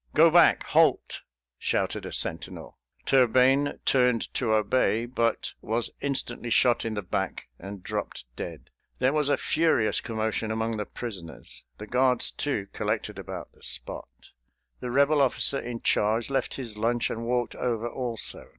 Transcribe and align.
"Go 0.15 0.31
back, 0.31 0.63
halt!" 0.63 1.21
shouted 1.59 2.07
a 2.07 2.11
sentinel. 2.11 2.79
Turbayne 3.05 3.77
turned 3.85 4.33
to 4.33 4.51
obey, 4.53 5.05
but 5.05 5.53
was 5.61 5.91
instantly 6.01 6.49
shot 6.49 6.83
in 6.85 6.95
the 6.95 7.03
back 7.03 7.49
and 7.59 7.83
dropped 7.83 8.25
dead. 8.35 8.71
There 8.97 9.13
was 9.13 9.29
a 9.29 9.37
furious 9.37 10.01
commotion 10.01 10.49
among 10.49 10.77
the 10.77 10.87
prisoners. 10.87 11.65
The 11.77 11.85
guards, 11.85 12.31
too, 12.31 12.65
collected 12.73 13.19
about 13.19 13.51
the 13.51 13.61
spot. 13.61 14.09
The 14.79 14.89
Rebel 14.89 15.21
officer 15.21 15.59
in 15.59 15.81
charge 15.81 16.31
left 16.31 16.55
his 16.55 16.75
lunch 16.75 17.11
and 17.11 17.27
walked 17.27 17.55
over 17.55 17.87
also. 17.87 18.47